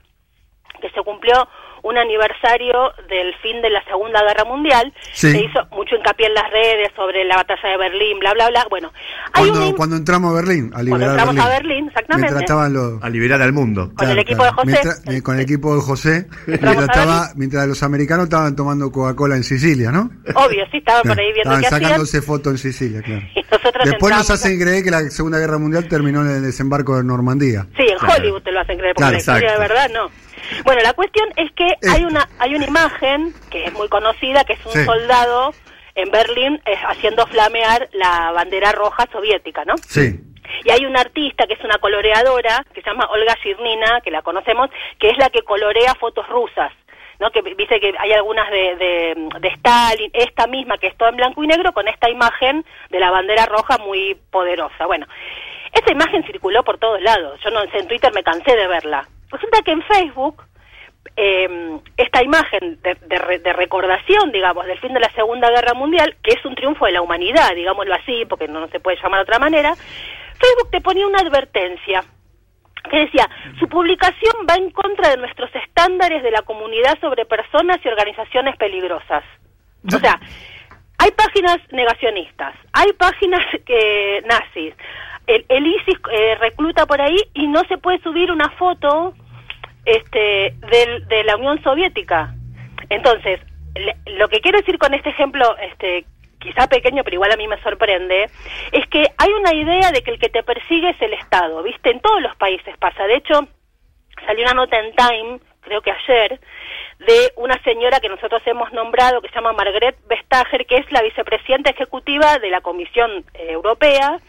que 0.82 0.90
se 0.90 1.02
cumplió 1.02 1.48
un 1.86 1.98
aniversario 2.00 2.74
del 3.08 3.34
fin 3.44 3.62
de 3.62 3.70
la 3.70 3.84
Segunda 3.86 4.24
Guerra 4.24 4.44
Mundial, 4.44 4.92
Sí. 5.14 5.32
se 5.32 5.42
hizo 5.44 5.60
mucho 5.72 5.96
hincapié 5.96 6.26
en 6.28 6.34
las 6.34 6.50
redes 6.52 6.90
sobre 6.96 7.24
la 7.26 7.36
batalla 7.38 7.70
de 7.70 7.78
Berlín, 7.78 8.18
bla, 8.20 8.34
bla, 8.34 8.50
bla. 8.50 8.66
Bueno, 8.72 8.92
hay 9.34 9.50
Cuando, 9.50 9.76
cuando 9.76 9.96
entramos 9.96 10.32
a 10.32 10.36
Berlín, 10.36 10.72
a 10.74 10.82
liberar 10.82 11.10
entramos 11.12 11.36
Berlín. 11.36 11.52
a 11.52 11.54
Berlín, 11.56 11.88
exactamente. 11.88 12.46
Los... 12.72 13.04
A 13.04 13.10
liberar 13.10 13.42
al 13.42 13.54
mundo. 13.54 13.92
Con 13.96 14.10
el 14.10 14.18
equipo 14.18 14.44
de 14.44 14.50
José. 14.52 14.66
Mientras- 14.68 15.04
eh, 15.08 15.22
con 15.22 15.36
el 15.36 15.42
equipo 15.42 15.76
de 15.76 15.82
José. 15.82 16.28
Mientras, 16.48 16.76
estaba, 16.76 17.66
los 17.68 17.84
americanos 17.84 18.24
estaban 18.26 18.56
tomando 18.56 18.92
Coca-Cola 18.92 19.36
en 19.36 19.44
Sicilia, 19.44 19.92
¿no? 19.92 20.10
Obvio, 20.36 20.66
sí, 20.72 20.78
estaban 20.78 21.04
por 21.04 21.20
ahí 21.20 21.32
viendo 21.34 21.42
estaban 21.54 21.62
qué 21.62 21.68
hacían. 21.68 21.82
sacándose 21.84 22.22
fotos 22.22 22.52
en 22.54 22.58
Sicilia, 22.58 23.02
claro. 23.02 23.22
Y 23.36 23.90
Después 23.90 24.16
nos 24.16 24.30
hacen 24.30 24.60
creer 24.60 24.84
que 24.84 24.92
la 24.92 25.02
Segunda 25.10 25.38
Guerra 25.40 25.58
Mundial 25.58 25.88
terminó 25.88 26.22
en 26.22 26.30
el 26.38 26.42
desembarco 26.44 26.98
de 26.98 27.04
Normandía. 27.04 27.68
Sí, 27.76 27.84
en 27.84 27.98
Claro. 27.98 28.14
Hollywood 28.22 28.42
te 28.44 28.52
lo 28.52 28.60
hacen 28.60 28.78
creer, 28.78 28.94
porque 28.96 29.02
Claro, 29.02 29.12
la 29.14 29.18
historia 29.20 29.52
de 29.54 29.60
verdad 29.60 29.90
no. 29.94 30.10
Bueno, 30.64 30.82
la 30.82 30.94
cuestión 30.94 31.28
es 31.36 31.52
que 31.54 31.66
Eh. 31.68 31.78
hay 31.92 32.04
una 32.06 32.28
hay 32.40 32.56
una 32.56 32.66
imagen 32.66 33.34
que 33.52 33.66
es 33.66 33.74
muy 33.74 33.88
conocida, 33.90 34.44
que 34.44 34.54
es 34.54 34.66
un 34.66 34.72
Sí. 34.74 34.86
soldado 34.86 35.54
en 35.96 36.12
Berlín 36.12 36.62
eh, 36.66 36.76
haciendo 36.88 37.26
flamear 37.28 37.88
la 37.94 38.32
bandera 38.32 38.72
roja 38.74 39.08
soviética, 39.12 39.64
¿no? 39.66 39.78
Sí. 39.78 40.20
Y 40.64 40.70
hay 40.72 40.86
una 40.86 41.02
artista 41.02 41.48
que 41.48 41.54
es 41.54 41.64
una 41.64 41.78
coloreadora, 41.80 42.64
que 42.74 42.82
se 42.82 42.90
llama 42.90 43.08
Olga 43.12 43.36
Shirnina, 43.44 44.02
que 44.02 44.12
la 44.12 44.22
conocemos, 44.22 44.70
que 45.00 45.10
es 45.10 45.18
la 45.18 45.30
que 45.30 45.42
colorea 45.42 45.96
fotos 45.96 46.28
rusas. 46.28 46.72
¿no? 47.18 47.32
que 47.32 47.42
dice 47.56 47.80
que 47.80 47.94
hay 47.98 48.12
algunas 48.12 48.52
de, 48.52 48.76
de, 48.76 49.30
de 49.40 49.48
Stalin, 49.48 50.12
esta 50.14 50.48
misma 50.48 50.78
que 50.78 50.88
es 50.88 50.98
todo 50.98 51.08
en 51.08 51.16
blanco 51.16 51.42
y 51.46 51.48
negro, 51.48 51.72
con 51.72 51.88
esta 51.88 52.10
imagen 52.10 52.66
de 52.90 53.00
la 53.00 53.10
bandera 53.10 53.46
roja 53.46 53.78
muy 53.78 54.16
poderosa. 54.32 54.86
Bueno, 54.86 55.08
esa 55.76 55.92
imagen 55.92 56.24
circuló 56.26 56.64
por 56.64 56.78
todos 56.78 57.02
lados. 57.02 57.40
Yo 57.44 57.52
no 57.52 57.62
sé, 57.72 57.80
en 57.80 57.88
Twitter 57.88 58.12
me 58.14 58.24
cansé 58.24 58.56
de 58.56 58.68
verla. 58.68 59.08
Resulta 59.30 59.62
que 59.62 59.72
en 59.72 59.84
Facebook 59.84 60.44
eh, 61.16 61.80
esta 61.98 62.24
imagen 62.24 62.80
de, 62.82 62.96
de 62.96 63.40
de 63.40 63.54
recordación, 63.54 64.32
digamos, 64.32 64.66
del 64.66 64.80
fin 64.80 64.94
de 64.94 65.00
la 65.00 65.12
Segunda 65.12 65.50
Guerra 65.50 65.74
Mundial, 65.74 66.16
que 66.24 66.32
es 66.34 66.46
un 66.46 66.56
triunfo 66.56 66.86
de 66.86 66.94
la 66.94 67.02
humanidad, 67.02 67.54
digámoslo 67.54 67.94
así, 67.94 68.26
porque 68.26 68.48
no 68.48 68.68
se 68.70 68.80
puede 68.80 68.98
llamar 69.02 69.20
de 69.20 69.24
otra 69.24 69.40
manera, 69.40 69.76
Facebook 69.76 70.72
te 70.72 70.82
ponía 70.82 71.08
una 71.08 71.20
advertencia 71.20 72.04
que 72.90 73.00
decía, 73.00 73.28
su 73.60 73.68
publicación 73.68 74.34
va 74.50 74.56
en 74.56 74.70
contra 74.70 75.10
de 75.10 75.18
nuestros 75.18 75.50
estándares 75.56 76.22
de 76.24 76.32
la 76.32 76.44
comunidad 76.44 76.98
sobre 77.02 77.26
personas 77.26 77.80
y 77.84 77.88
organizaciones 77.88 78.56
peligrosas. 78.58 79.24
O 79.88 80.00
sea, 80.00 80.20
hay 80.98 81.12
páginas 81.12 81.58
negacionistas, 81.72 82.56
hay 82.74 82.94
páginas 82.94 83.42
que 83.66 84.24
nazis, 84.26 84.74
el, 85.28 85.46
el 85.50 85.68
ISIS 85.68 85.98
eh, 86.12 86.36
recluta 86.36 86.86
por 86.86 87.02
ahí 87.02 87.18
y 87.34 87.48
no 87.48 87.62
se 87.68 87.78
puede 87.78 88.00
subir 88.02 88.32
una 88.32 88.50
foto 88.52 89.14
este, 89.86 90.54
del- 90.72 91.08
de 91.08 91.24
la 91.24 91.36
Unión 91.38 91.62
Soviética. 91.64 92.34
Entonces, 92.90 93.40
le- 93.76 93.96
lo 94.18 94.28
que 94.30 94.42
quiero 94.42 94.60
decir 94.60 94.78
con 94.78 94.94
este 94.94 95.10
ejemplo, 95.10 95.56
este, 95.58 96.06
quizá 96.40 96.68
pequeño, 96.68 97.04
pero 97.04 97.16
igual 97.16 97.32
a 97.32 97.38
mí 97.38 97.48
me 97.48 97.62
sorprende, 97.62 98.30
es 98.72 98.88
que 98.88 99.06
hay 99.18 99.32
una 99.40 99.54
idea 99.54 99.92
de 99.92 100.02
que 100.04 100.12
el 100.12 100.20
que 100.20 100.30
te 100.30 100.44
persigue 100.44 100.90
es 100.90 101.02
el 101.02 101.14
Estado, 101.14 101.62
¿viste? 101.64 101.90
En 101.92 102.00
todos 102.02 102.22
los 102.22 102.36
países 102.36 102.76
pasa. 102.78 103.06
De 103.08 103.16
hecho, 103.18 103.48
salió 104.26 104.44
una 104.44 104.54
nota 104.54 104.78
en 104.80 104.94
Time, 104.96 105.40
creo 105.62 105.82
que 105.82 105.92
ayer, 105.92 106.40
de 107.00 107.32
una 107.36 107.62
señora 107.64 108.00
que 108.00 108.10
nosotros 108.10 108.42
hemos 108.46 108.72
nombrado, 108.74 109.22
que 109.22 109.28
se 109.30 109.36
llama 109.36 109.54
Margaret 109.54 109.98
Vestager, 110.08 110.66
que 110.66 110.78
es 110.78 110.92
la 110.92 111.02
vicepresidenta 111.02 111.72
ejecutiva 111.72 112.38
de 112.40 112.50
la 112.50 112.62
Comisión 112.62 113.26
eh, 113.34 113.52
Europea, 113.52 114.20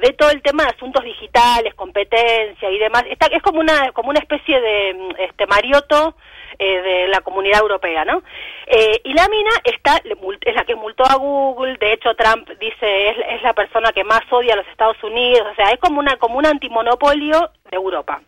de 0.00 0.12
todo 0.14 0.30
el 0.30 0.42
tema 0.42 0.64
de 0.64 0.70
asuntos 0.70 1.04
digitales, 1.04 1.74
competencia 1.74 2.70
y 2.70 2.78
demás. 2.78 3.04
Está, 3.08 3.26
es 3.26 3.42
como 3.42 3.60
una, 3.60 3.92
como 3.92 4.10
una 4.10 4.20
especie 4.20 4.60
de 4.60 4.94
mm, 4.94 5.10
este 5.18 5.46
marioto 5.46 6.16
eh, 6.58 6.80
de 6.82 7.08
la 7.08 7.20
comunidad 7.20 7.60
europea, 7.60 8.04
¿no? 8.04 8.22
Eh, 8.66 9.00
y 9.04 9.14
la 9.14 9.28
mina 9.28 9.50
está, 9.64 9.96
es 9.96 10.54
la 10.54 10.64
que 10.64 10.74
multó 10.74 11.04
a 11.04 11.16
Google, 11.16 11.76
de 11.78 11.92
hecho 11.92 12.14
Trump 12.14 12.48
dice 12.58 13.10
es, 13.10 13.16
es 13.28 13.42
la 13.42 13.54
persona 13.54 13.92
que 13.92 14.04
más 14.04 14.22
odia 14.30 14.54
a 14.54 14.56
los 14.56 14.68
Estados 14.68 15.02
Unidos, 15.02 15.46
o 15.50 15.54
sea, 15.54 15.70
es 15.70 15.78
como 15.78 16.00
una, 16.00 16.16
como 16.16 16.38
un 16.38 16.46
antimonopolio 16.46 17.50
de 17.70 17.76
Europa. 17.76 18.20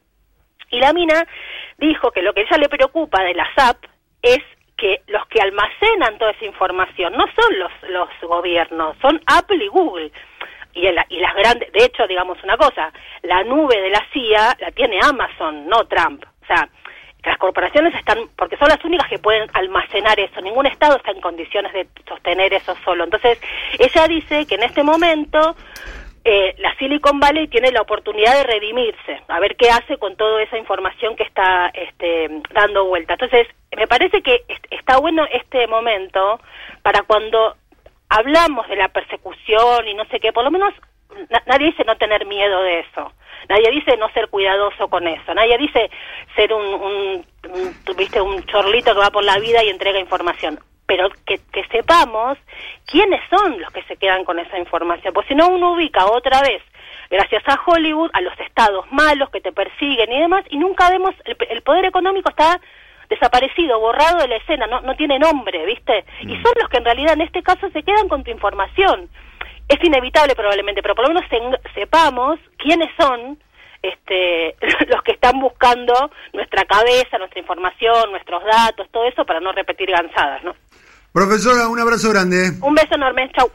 Y 0.71 0.81
la 0.81 0.93
mina 0.93 1.27
dijo 1.79 2.11
que 2.11 2.23
lo 2.23 2.33
que 2.33 2.43
ella 2.43 2.57
le 2.57 2.69
preocupa 2.69 3.23
de 3.23 3.35
las 3.35 3.51
apps 3.57 3.89
es 4.23 4.41
que 4.77 5.03
los 5.07 5.25
que 5.27 5.41
almacenan 5.41 6.19
toda 6.19 6.33
esa 6.33 6.45
información 6.45 7.13
no 7.13 7.25
son 7.37 7.59
los, 7.59 7.73
los 7.91 8.09
gobiernos, 8.23 8.97
son 9.01 9.21
Apple 9.27 9.65
y 9.65 9.69
Google. 9.69 10.11
Y, 10.75 10.87
el- 10.87 11.05
y 11.11 11.19
las 11.21 11.35
grandes, 11.35 11.71
de 11.73 11.85
hecho, 11.85 12.07
digamos 12.07 12.43
una 12.43 12.57
cosa, 12.57 12.93
la 13.23 13.43
nube 13.45 13.81
de 13.81 13.91
la 13.91 14.05
CIA 14.13 14.57
la 14.61 14.71
tiene 14.73 14.99
Amazon, 15.03 15.67
no 15.69 15.87
Trump. 15.87 16.25
O 16.43 16.47
sea, 16.47 16.69
las 17.25 17.39
corporaciones 17.39 17.95
están, 17.95 18.19
porque 18.37 18.57
son 18.57 18.69
las 18.69 18.85
únicas 18.85 19.09
que 19.09 19.19
pueden 19.19 19.49
almacenar 19.55 20.19
eso, 20.19 20.41
ningún 20.41 20.67
Estado 20.67 20.97
está 20.97 21.11
en 21.13 21.21
condiciones 21.21 21.73
de 21.73 21.87
sostener 22.09 22.53
eso 22.55 22.75
solo. 22.85 23.05
Entonces, 23.05 23.41
ella 23.79 24.09
dice 24.09 24.47
que 24.47 24.57
en 24.57 24.65
este 24.65 24.83
momento 24.83 25.55
eh, 26.25 26.55
la 26.59 26.75
Silicon 26.77 27.21
Valley 27.21 27.49
tiene 27.49 27.71
la 27.73 27.83
oportunidad 27.83 28.35
de 28.37 28.45
redimirse, 28.45 29.23
a 29.29 29.41
ver 29.41 29.57
qué 29.57 29.71
hace 29.71 29.99
con 29.99 30.17
toda 30.17 30.43
esa 30.43 30.57
información 30.57 31.15
que 31.17 31.25
está 31.25 31.71
este, 31.75 32.29
dando 32.53 32.87
vuelta. 32.87 33.15
Entonces, 33.15 33.47
me 33.77 33.87
parece 33.87 34.23
que 34.23 34.43
est- 34.49 34.67
está 34.71 34.99
bueno 34.99 35.27
este 35.33 35.67
momento 35.67 36.41
para 36.83 37.03
cuando 37.03 37.57
hablamos 38.17 38.69
de 38.69 38.77
la 38.77 38.89
persecución 38.89 39.89
y 39.89 39.95
no 39.95 40.05
sé 40.07 40.21
qué, 40.21 40.33
por 40.33 40.45
lo 40.45 40.51
menos 40.51 40.73
na- 41.31 41.43
nadie 41.47 41.67
dice 41.67 41.85
no 41.85 41.97
tener 41.97 42.27
miedo 42.27 42.63
de 42.63 42.81
eso. 42.81 43.13
Nadie 43.49 43.71
dice 43.73 43.97
no 43.97 44.09
ser 44.11 44.29
cuidadoso 44.29 44.89
con 44.89 45.07
eso. 45.09 45.35
Nadie 45.35 45.59
dice 45.59 45.91
ser 46.37 46.53
un, 46.53 46.65
un, 46.65 47.27
un, 47.51 47.97
viste, 47.97 48.21
un 48.21 48.43
chorlito 48.45 48.93
que 48.95 49.01
va 49.01 49.11
por 49.11 49.25
la 49.25 49.39
vida 49.39 49.65
y 49.65 49.69
entrega 49.69 49.99
información. 49.99 50.61
Pero 50.87 51.09
que, 51.27 51.39
que 51.53 51.65
sepamos 51.69 52.39
quiénes 52.87 53.21
son 53.31 53.61
los 53.61 53.71
que 53.73 53.83
se 53.85 53.97
quedan 53.97 54.25
con 54.25 54.39
esa 54.39 54.59
información. 54.59 55.13
Porque 55.13 55.29
si 55.31 55.35
no, 55.35 55.49
uno 55.49 55.73
ubica 55.73 56.07
otra 56.07 56.41
vez, 56.43 56.63
gracias 57.11 57.43
a 57.47 57.61
Hollywood, 57.67 58.11
a 58.13 58.21
los 58.21 58.39
estados 58.41 58.85
malos 58.93 59.31
que 59.31 59.41
te 59.41 59.53
persiguen 59.53 60.13
y 60.13 60.21
demás, 60.21 60.45
y 60.51 60.59
nunca 60.59 60.91
vemos, 60.91 61.15
el, 61.25 61.37
el 61.51 61.63
poder 61.63 61.85
económico 61.87 62.31
está 62.31 62.61
desaparecido, 63.15 63.79
borrado 63.81 64.19
de 64.19 64.29
la 64.29 64.37
escena, 64.37 64.67
no, 64.67 64.81
no 64.81 64.95
tiene 64.97 65.19
nombre, 65.19 65.65
¿viste? 65.67 66.05
Y 66.23 66.35
son 66.43 66.53
los 66.61 66.69
que 66.71 66.79
en 66.79 66.85
realidad 66.85 67.13
en 67.15 67.21
este 67.23 67.43
caso 67.43 67.69
se 67.71 67.83
quedan 67.83 68.09
con 68.09 68.25
tu 68.25 68.31
información. 68.31 69.09
Es 69.69 69.83
inevitable 69.85 70.35
probablemente, 70.35 70.83
pero 70.83 70.95
por 70.95 71.09
lo 71.09 71.15
menos 71.15 71.29
se- 71.31 71.71
sepamos 71.81 72.39
quiénes 72.59 72.91
son 72.99 73.39
este, 73.83 74.55
los 74.89 75.03
que 75.03 75.13
están 75.13 75.41
buscando 75.41 76.11
nuestra 76.33 76.65
cabeza, 76.65 77.19
nuestra 77.19 77.41
información, 77.41 78.11
nuestros 78.11 78.43
datos, 78.45 78.89
todo 78.91 79.05
eso 79.07 79.25
para 79.25 79.41
no 79.41 79.53
repetir 79.53 79.91
gansadas, 79.91 80.43
¿no? 80.45 80.55
Profesora, 81.13 81.69
un 81.69 81.79
abrazo 81.79 82.11
grande. 82.11 82.53
Un 82.63 82.75
beso 82.75 82.95
enorme, 82.95 83.31
chau. 83.37 83.51